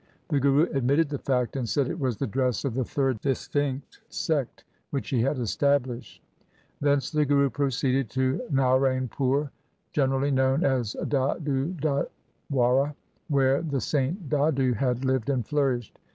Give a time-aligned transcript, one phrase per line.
[0.29, 3.99] The Guru admitted the fact, and said it was the dress of the third distinct
[4.09, 6.23] sect which he had established.
[6.79, 9.51] Thence the Guru proceeded to Narainpur,
[9.93, 12.07] generally known as Dadudwara,
[13.27, 15.99] where the saint Dadu had lived and flourished.